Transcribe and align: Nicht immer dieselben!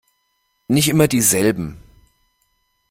Nicht 0.67 0.87
immer 0.87 1.07
dieselben! 1.07 1.77